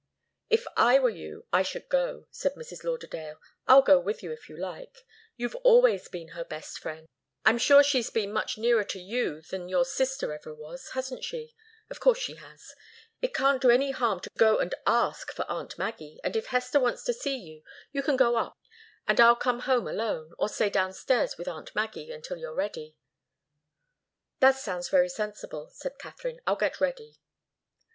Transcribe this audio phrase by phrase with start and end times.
[0.49, 2.83] "If I were you, I should go," said Mrs.
[2.83, 3.39] Lauderdale.
[3.67, 5.05] "I'll go with you, if you like.
[5.37, 7.07] You've always been her best friend.
[7.45, 11.53] I'm sure she's been much nearer to you than your sister ever was, hasn't she?
[11.91, 12.73] Of course she has.
[13.21, 16.79] It can't do any harm to go and ask for aunt Maggie, and if Hester
[16.79, 17.61] wants to see you,
[17.91, 18.57] you can go up
[19.07, 22.95] and I'll come home alone, or stay downstairs with aunt Maggie until you're ready."
[24.39, 26.41] "That sounds very sensible," said Katharine.
[26.47, 27.19] "I'll get ready."